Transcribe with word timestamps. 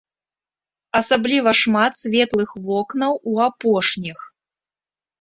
Асабліва 0.99 1.53
шмат 1.61 1.93
светлых 2.03 2.49
вокнаў 2.67 3.13
у 3.33 3.39
апошніх. 3.53 4.19